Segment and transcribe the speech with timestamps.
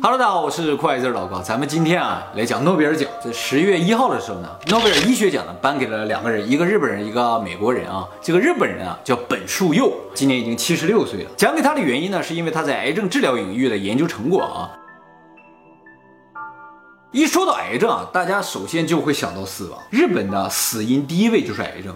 [0.00, 1.42] Hello，大家好，我是酷爱字老高。
[1.42, 3.08] 咱们今天啊来讲诺贝尔奖。
[3.20, 8.06] 在十月一号的时候呢，诺贝尔医学奖呢颁给了两个人，一个日本人，一个美国人啊。
[8.22, 11.30] 这个日本人啊叫本树佑，今年已经七十六岁了。
[11.36, 14.70] 奖给他的原因呢，是因为他在癌症治疗领域的研究成果啊。
[17.10, 19.80] 一说到癌症啊，大家首先就会想到死亡。
[19.90, 21.92] 日本的死因第一位就是癌症。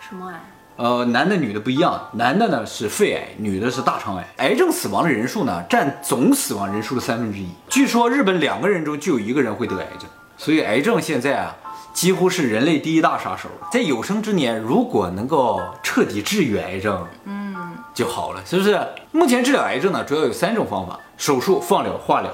[0.00, 0.40] 什么癌？
[0.76, 4.26] 呃，男的女的不一样，男的呢是肺癌，女的是大肠癌。
[4.38, 7.46] 癌症死亡的人数呢占总死亡人数的三分之一。
[7.68, 11.54] 据说日本两个人中就有一个人会得癌症，所以癌症现在啊
[11.92, 13.48] 几乎是人类第一大杀手。
[13.70, 17.54] 在有生之年，如果能够彻底治愈癌症，嗯，
[17.94, 18.80] 就好了，是不是？
[19.12, 22.30] 目前治疗癌症呢主要有三种方法：手术、放疗、化疗。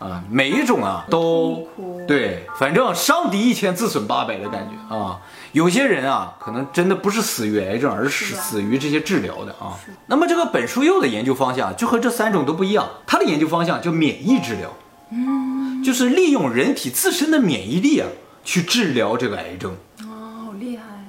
[0.00, 1.66] 啊，每一种啊都
[2.06, 5.18] 对，反正伤敌一千自损八百的感觉啊。
[5.54, 9.78] 有些人啊，可能真的不是死于癌症，而是死于这些治疗的啊。
[10.06, 14.76] 那么这个本书佑的研究方向就和这三种都不一样，他的研究方向叫免疫治疗，
[15.12, 18.08] 嗯，就是利用人体自身的免疫力啊
[18.42, 19.76] 去治疗这个癌症。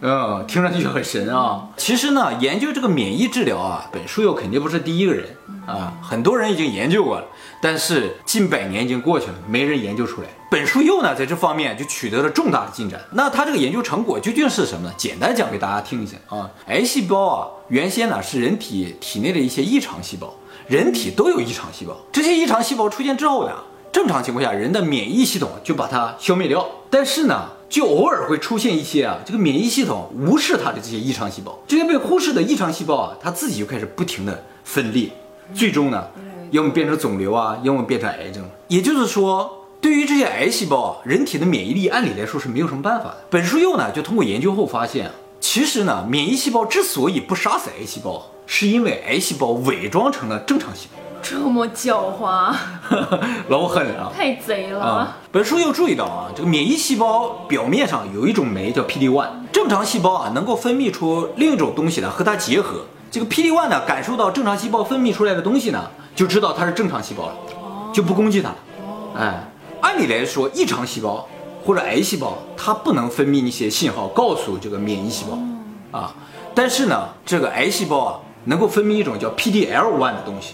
[0.08, 1.68] 嗯，听上去很神啊。
[1.78, 7.26] 其实呢，研究这个免疫治疗啊，本书佑肯定不是第一个人啊，很多人已经研究过了。
[7.60, 10.28] 但是近百年已经过去了，没人研究出来。
[10.52, 13.02] 本书佑呢，在这方面就取得了重大的进展。
[13.14, 14.94] 那他这个研究成果究竟是什么呢？
[14.96, 16.48] 简单讲给大家听一下啊。
[16.68, 20.32] 癌细胞啊，原先呢是人体体内的一些异常细胞，
[20.68, 21.98] 人体都有异常细胞。
[22.12, 23.54] 这些异常细胞出现之后呢，
[23.92, 26.64] 正常情况下人的免疫系统就把它消灭掉。
[26.92, 35.10] 但是呢，就偶尔会出现一些啊，这个免疫系统无视它的这些异常细胞，这些被忽视的异常细胞啊，它自己就开始不停的分裂，
[35.54, 36.08] 最终呢。
[36.52, 38.48] 要么变成肿瘤啊，要么变成癌症。
[38.68, 43.18] 也就是说，对于这些癌细胞啊，人体的免疫力按理来说是没有什么办法的。
[43.32, 51.00] 本书又呢就通过研究后发现，其实呢，免疫细胞之所以不杀死癌细胞，是因为癌细胞伪装成了正常细胞。
[51.28, 52.54] 这么狡猾，
[53.50, 55.18] 老狠了，太贼了。
[55.32, 62.82] 本书又注意到啊，这个免疫细胞表面上有一种酶叫 PD-1，正常细胞啊能够分泌出另一种东西呢和它结合。
[63.10, 65.90] 这个 PD-1 呢感受到正常细胞分泌出来的东西呢。
[66.14, 67.36] 就知道它是正常细胞了，
[67.92, 68.52] 就不攻击它。
[69.18, 69.52] 哎，
[69.82, 71.28] 按理来说，异常细胞
[71.66, 76.14] 或者癌细胞，它不能分泌一些信号告诉这个免疫细胞啊。
[76.54, 80.54] 但是呢，这个癌细胞啊，能够分泌一种叫 PDL1 的东西。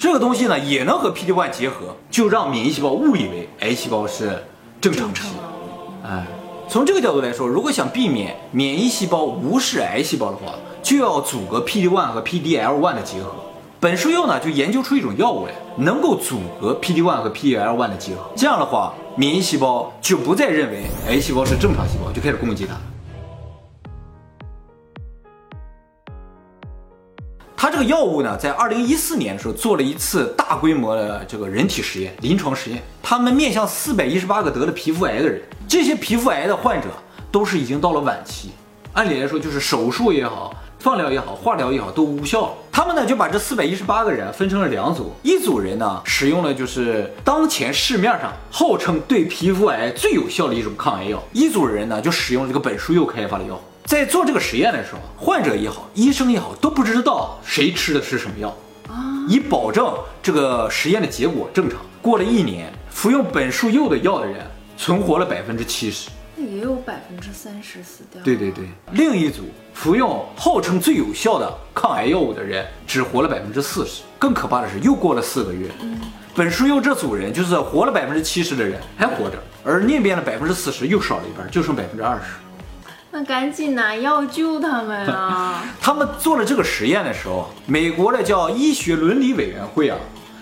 [0.00, 4.42] 这个东西呢，也能和 PD-1 结合，就让免疫细胞误以为癌细胞是
[4.80, 6.08] 正常细胞。
[6.08, 6.26] 哎，
[6.70, 13.30] 从这个角度来说，如果想避免免疫细胞无视癌细胞的话，就要阻隔 PD-1 和 PDL1 的结合。
[13.78, 18.22] 本书佑呢就研究出一种药物来，能够阻隔 PD-1 和 PDL1 的结合。
[18.34, 22.74] 这样的话，免疫细胞就不再认为癌细胞是正常细胞，就开始攻击它。
[27.80, 32.82] 个药物呢，在二零一四年的时候做了一次大规模的这个人体实验，临床实验。
[33.02, 36.88] 他们面向四百一十八个得了皮肤癌的人，这些皮肤癌的患者
[37.32, 38.50] 都是已经到了晚期，
[38.92, 40.54] 按理来说就是手术也好。
[40.78, 42.52] 放疗也好，化疗也好，都无效了。
[42.72, 53.60] 他们呢就把这四百一十八个人分成了两组，一组人呢使用了就是当前市面上号称对皮肤癌最有效的一种抗癌药，一组人呢就使用这个本书又开发的药。
[53.90, 58.56] 在做这个实验的时候，患者也好，医生也好，都不知道谁吃的是什么药
[58.86, 59.92] 啊，以保证
[60.22, 61.80] 这个实验的结果正常。
[62.00, 64.46] 过了一年，服用本书佑的药的人
[64.76, 66.08] 存活了百分之七十。
[66.36, 68.22] 那也有百分之三十死掉。
[68.22, 69.42] 对对对，另一组
[69.74, 74.02] 服用号称最有效的抗癌药物的人只活了百分之四十。
[74.20, 75.68] 更可怕的是，又过了四个月，
[76.36, 82.22] 本书佑这组人就是活了百分之七十的人还活着，而那边的百分之四十又少了一半，就剩百分之二十。
[83.12, 85.64] 那赶紧拿药救他们啊！
[85.82, 89.98] 他们做了这个实验的时候，美国的叫医学伦理委员会啊，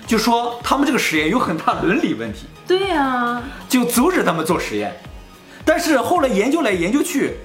[0.06, 2.41] 就说他们这个实验有很大伦理问题。
[2.67, 4.95] 对呀，就阻止他们做实验。
[5.65, 7.37] 但是后来研究来研究去，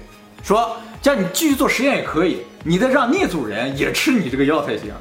[0.42, 4.92] 说叫你继续做实验也可以，你得让那组人也吃你这个药才行。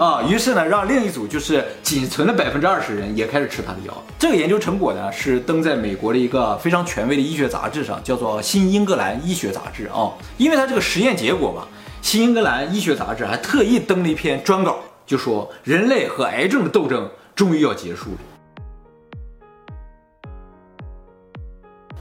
[0.00, 3.92] 啊，于是呢，让另一组就是仅存的百分之二十人也开始吃他的药。
[4.18, 10.10] 这个研究成果呢是登在美国的一个非常权威的医学杂志上，叫做《新英格兰医学杂志》啊。
[10.38, 11.66] 因为它这个实验结果嘛，
[12.08, 18.18] 《新英格兰医学杂志》还特意登了一篇专稿，就说人类和癌症的斗争终于要结束了。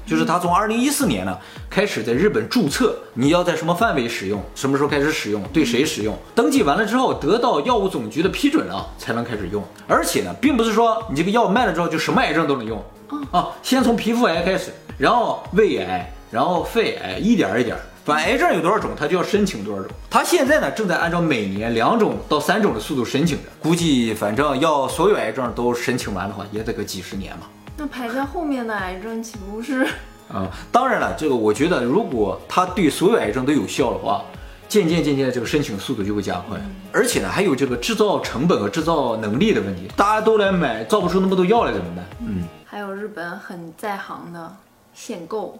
[0.09, 1.37] 就是他从二零一四年呢
[1.69, 9.63] 开始在日本注册，你要在什么范围使用，什么时候开始使用，对谁使用，登记完了之后得到药物总局的批准了才能开始用。
[9.87, 12.83] 而且呢，并不是说你这个药卖了之后就什么癌症都能用
[13.29, 17.77] 啊，先从皮肤癌开始，然后胃癌，然后肺癌，一点一点。
[18.05, 19.91] 反正癌症有多少种，他就要申请多少种。
[20.09, 27.43] 他现在呢，正在按照每年两种到三种的速度申请着，估计反正要所有癌症都申请完的话，也得个几十年嘛。
[27.79, 29.87] 那排在后面的癌症岂不是？
[30.27, 34.21] 啊、当然了，这个我觉得，如果它对所有癌症都有效的话，
[34.67, 36.59] 渐渐渐渐这个申请速度就会加快，
[36.91, 42.05] 而且呢，还有这个制造成本和制造能力的问题，大家都来买，造不出那么多药来怎么办？
[42.19, 44.53] 嗯，还有日本很在行的
[44.93, 45.57] 限购，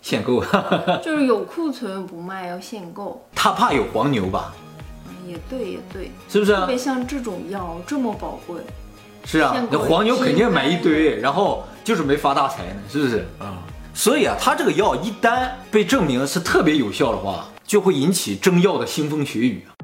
[0.00, 0.44] 限购，
[1.02, 3.20] 就是有库存不卖，要限购。
[3.34, 4.54] 他怕有黄牛吧？
[5.08, 6.60] 嗯，也对，也对，是不是啊？
[6.60, 8.56] 特别像这种药这么宝贵，
[9.30, 13.58] 是啊那黄牛肯定买一堆，然后就是没发大财呢，是不是啊？
[13.92, 19.76] 所以啊，它这个药一旦被证明是特别有效的话，就会引起争药的腥风血雨啊。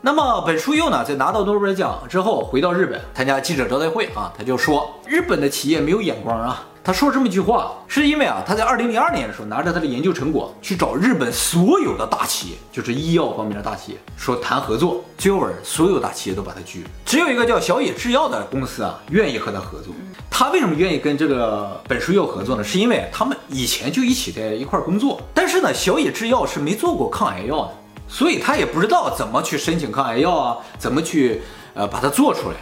[0.00, 6.66] 那么本书佑呢，在拿到诺贝尔奖之后，回到日本参加记者招待会啊，他就说日本的企业没有眼光啊。
[6.88, 19.92] 他说这么一句话，是因为啊，他在二零零二年的时候拿着他的研究成果去找日本所有的大企业，就是医药方面的大企业，说谈合作，最后所有大企业都把他拒了，只有一个叫小野制药的公司啊，愿意和他合作。
[20.30, 22.64] 他为什么愿意跟这个本书佑合作呢？
[22.64, 27.72] 是因为他们以前就一起在一块儿工作，但是呢，小野制药是没做过抗癌药的，
[28.08, 31.42] 所以他也不知道怎么去申请抗癌药啊，怎么去
[31.74, 32.56] 呃把它做出来。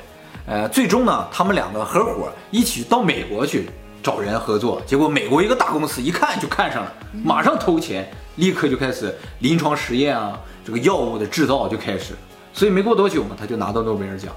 [0.49, 3.69] 呃，最终呢，他们两个合伙一起到美国去
[4.07, 6.93] 找人合作，结果美国一个大公司一看就看上了，
[7.25, 12.15] 马上投钱，立刻就开始临床实验啊，这个药物的制造就开始，
[12.53, 14.33] 所以没过多久嘛，他就拿到诺贝尔奖。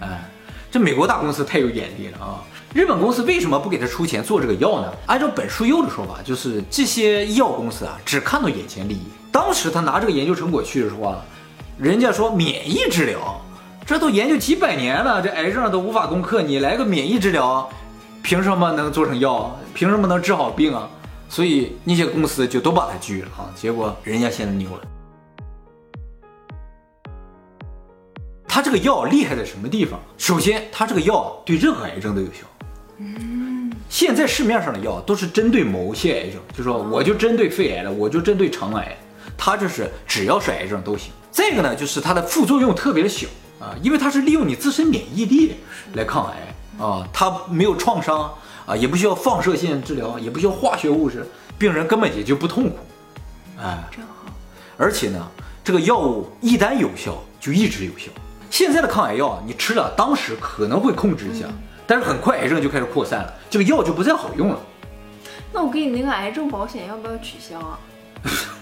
[0.00, 0.24] 哎，
[0.70, 2.40] 这美国大公司太有眼力了啊！
[2.72, 4.90] 日本公司为什么不给他出钱做这个药呢？
[5.04, 9.02] 按照本书佑的说法，就是这些医药公司啊，只看到眼前利益。
[9.30, 11.18] 当时他拿这个研究成果去的时候啊，
[11.76, 13.38] 人家说免疫治疗，
[13.84, 17.68] 这都研究几百年了，这癌症都无法攻克，你来个免疫治疗，
[18.22, 19.58] 凭什么能做成药？
[19.74, 20.88] 凭什么能治好病啊？
[21.28, 23.50] 所以那些公司就都把他拒了啊。
[23.54, 24.82] 结果人家现在牛了。
[28.46, 30.00] 它这个药厉害在什么地方？
[30.18, 32.40] 首先，它这个药对任何癌症都有效。
[32.98, 38.96] 嗯现在市面上的药都是针对某些癌症，就说我就针对肺癌了，我就针对肠癌，
[39.36, 41.12] 它就是只要是癌症都行。
[41.30, 43.26] 再一个呢，就是它的副作用特别的小
[43.58, 45.54] 啊，因为它是利用你自身免疫力
[45.94, 48.32] 来抗癌啊，它没有创伤
[48.66, 51.26] 啊，也不需要放射线治疗，也不需要化学物质，
[51.58, 52.78] 病人根本也就不痛苦，
[53.60, 54.32] 哎，真好。
[54.76, 55.26] 而且呢，
[55.62, 58.10] 这个药物一旦有效，就一直有效。
[58.50, 61.46] 现在的抗癌药啊，你吃了当时可能会控制一下，
[61.86, 64.58] 但是很快癌症就开始扩散了，这个药就不再好用了。
[65.52, 67.78] 那我给你那个癌症保险要不要取消啊？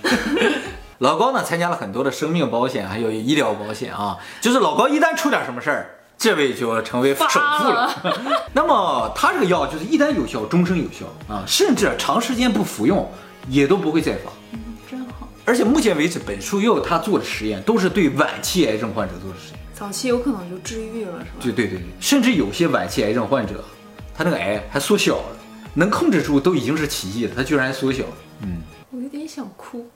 [0.99, 8.12] 老高呢参加了很多的生命保险，还有医疗保险啊，就是老高一旦出点什么事儿，这位就要成为首富了。
[8.52, 13.08] 那么他这个药就是一旦有效，终生有效啊，甚至长时间不服用
[13.48, 14.32] 也都不会再发。
[14.52, 14.58] 嗯，
[14.90, 15.28] 真好。
[15.44, 19.60] 而且目前为止，本书佑他做的实验都是对晚期癌症患者做的实验。
[19.72, 21.36] 早期有可能就治愈了，是吧？
[21.40, 23.64] 对对对对，甚至有些晚期癌症患者，
[24.12, 25.36] 他那个癌还缩小了，
[25.74, 28.12] 能控制住都已经是奇迹了，他居然还缩小了。
[28.42, 29.88] 嗯我有点想哭。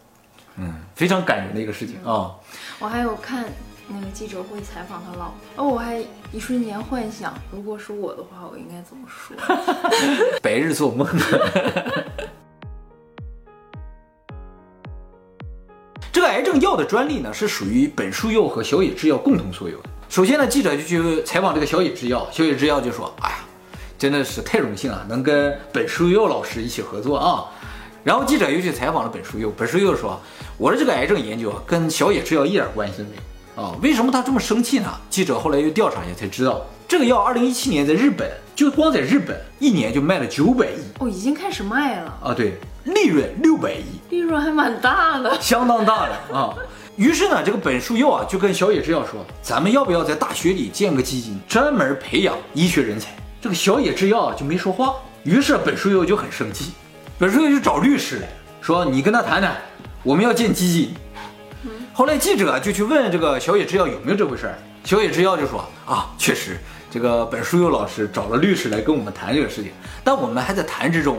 [0.57, 2.31] 嗯，非常感人的一个事情啊。
[2.79, 3.47] 我还有看
[3.95, 6.03] 那个记者会采访他老婆，哦，我还
[6.33, 9.37] 一瞬间幻想，如果是我的话，我应该怎么说？
[10.43, 11.07] 白日做梦。
[16.13, 19.89] 这个癌症药的专利呢，是属于本书佑和小野制药共同所有的。
[20.09, 23.37] 首先呢，记者就去采访这个小野制药，小野制药就说：“哎呀，
[23.99, 27.47] 真的是太荣幸了，能跟本书佑老师一起合作啊。”
[28.05, 30.21] 然后记者又去采访了本书佑，本书佑说
[30.59, 33.23] ：“我的这个癌症研究啊，跟小野制药一点关系都没有
[33.55, 33.75] 啊。
[33.83, 43.85] 为什么他这么生气呢？”记者后来又调查一下才知道，这个药二零一七年在日本就光在日本一年就卖了九百亿哦，已经开始卖了，啊，对，利润六百亿。
[44.11, 45.41] 利润还蛮大的。
[45.41, 46.55] 相当大的啊。
[46.97, 53.09] 于是呢，这个本书佑啊就跟小野制药说，咱们要不要在大学里建个基金，专门培养医学人才？
[53.41, 54.95] 这个小野制药啊就没说话。
[55.25, 56.73] 于是本书佑就很生气，
[57.19, 58.29] 本书佑就找律师来
[58.61, 59.57] 说，你跟他谈谈，
[60.03, 60.95] 我们要建基金。
[61.95, 66.59] 后来记者就去问这个小野制药有没有这回事儿，小野制药就说啊，确实，
[66.91, 69.71] 这个本书佑老师找了律师来跟我们谈这个事情，
[70.03, 71.19] 但我们还在谈之中。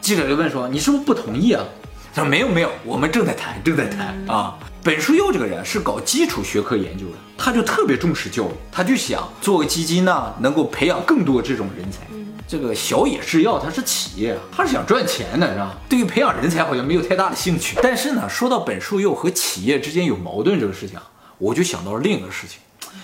[0.00, 1.64] 记者就问说：“你是不是不同意啊？”
[2.12, 12.00] 他说：“没有没有，我们正在谈，正在谈啊。”本书佑这个人是搞基础学科研究的，他就特别重视教育，他就想做个基金呢，能够培养更多这种人才。
[12.48, 15.74] 这个小野制药它是企业啊，他是想赚钱的，是吧？
[15.88, 17.78] 对于培养人才好像没有太大的兴趣。
[17.82, 22.60] 但是呢，说到本书佑和企业之间有矛盾这个事情啊，我就想到了另一个事情，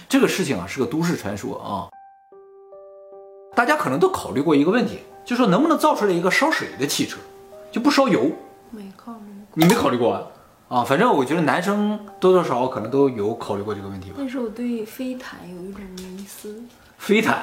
[0.09, 1.89] 这个事情啊是个都市传说啊。
[3.57, 7.17] 大家可能都考虑过一个问题，就说能不能造出来一个烧水的汽车，
[7.73, 8.31] 就不烧油。
[8.71, 9.19] 没考虑
[9.51, 10.23] 过，你没考虑过啊？
[10.69, 14.17] 啊，反正我觉得男生多多少少可能都有考虑过这个问题吧。
[14.19, 16.63] 但是我对飞毯有一种迷思。
[16.99, 17.43] 飞毯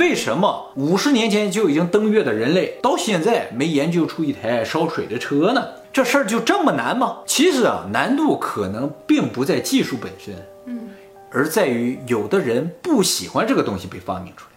[0.00, 5.62] 为什么五十年前就已经登月的人类，到现在没研究出一台烧水的车呢？
[5.92, 7.18] 这事儿就这么难吗？
[7.26, 10.88] 其实啊，难度可能并不在技术本身，嗯，
[11.30, 14.56] 而在于有的人不喜欢这个东西被发明出来。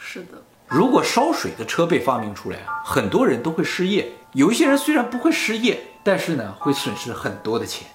[0.00, 4.10] 是的，如果烧水的车被发明出来啊，很多人都会失业。
[4.32, 7.86] 有一些人虽然不会失业，但是呢，会损失很多的钱。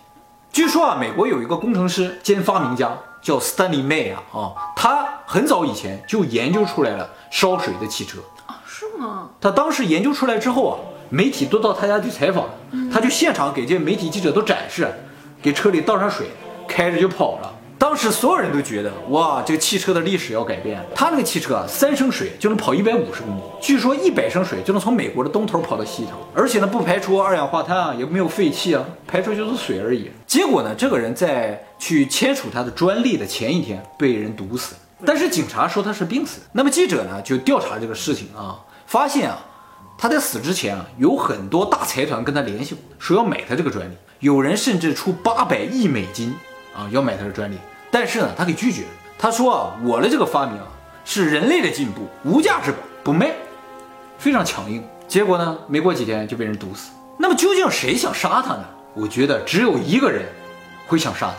[0.53, 2.97] 据说啊，美国有一个工程师兼发明家。
[3.19, 4.39] 叫 Stanley May 啊啊，
[4.75, 9.27] 他很早以前就研究出来了烧水的汽车啊，是吗？
[9.41, 10.79] 他当时研究出来之后啊，
[11.09, 12.47] 媒体都到他家去采访，
[12.89, 14.87] 他就现场给这些媒体记者都展示，
[15.41, 16.27] 给车里倒上水，
[16.65, 17.53] 开着就跑了。
[17.77, 20.81] 当时所有人都觉得，哇，这个汽车的历史要改变。
[20.95, 30.09] 他那个汽车啊，三升水就能跑一百五十公里，据说一百升水就能从美国的东头跑到西头，而且呢，不排出二氧化碳啊，也没有废气啊，排出就是水而已。
[30.25, 34.73] 结果呢，这个人在去签署他的专利的前一天被人毒死，
[35.05, 36.45] 但是警察说他是病死的。
[36.53, 39.39] 那么记者呢就调查这个事情啊，发现啊，
[39.97, 46.35] 他在死之前啊，有很多大财团跟他联系过，说要买他这个专利，有人甚至出八百亿美金。
[46.75, 47.57] 啊，要买他的专利，
[47.89, 48.87] 但是呢，他给拒绝了。
[49.17, 50.67] 他说啊，我的这个发明啊，
[51.03, 53.31] 是人类的进步，无价之宝，不卖，
[54.19, 54.87] 非常强硬。
[55.07, 56.91] 结果呢，没过几天就被人毒死。
[57.17, 58.63] 那么究竟谁想杀他呢？
[58.93, 60.27] 我觉得只有一个人
[60.85, 61.37] 会想杀他，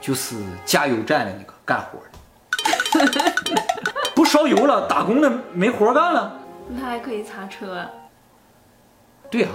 [0.00, 2.17] 就是加油站的那个干活的，
[4.14, 6.34] 不烧油了，打工的没活干了。
[6.68, 7.88] 那他还可以擦车啊？
[9.30, 9.50] 对啊，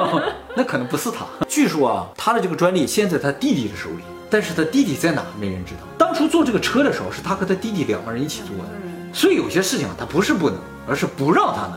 [0.56, 1.26] 那可能不是他。
[1.48, 4.02] 据说啊，他的这个专利现在他弟弟的手里。
[4.32, 5.24] 但是他弟弟在哪？
[5.40, 5.80] 没人知道。
[5.98, 8.64] 当初做这个车的时候，是他和他弟弟两个人一起做的。
[9.12, 10.56] 所以有些事情他不是不能，
[10.88, 11.74] 而是不让他能。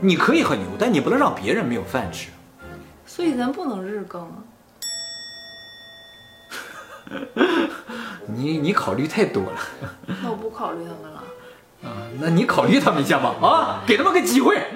[0.00, 2.30] 你可以很牛，但你不能让别人没有饭吃。
[3.06, 4.42] 所以咱不能日更啊。
[8.26, 9.52] 你你考虑太多了。
[10.22, 11.22] 那我不考虑他们了。
[11.84, 13.34] 啊，那你考虑他们一下吧。
[13.40, 14.58] 啊，给他们个机会。